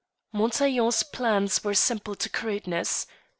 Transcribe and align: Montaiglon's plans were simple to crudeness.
Montaiglon's 0.33 1.03
plans 1.03 1.63
were 1.63 1.75
simple 1.75 2.15
to 2.15 2.27
crudeness. 2.27 3.05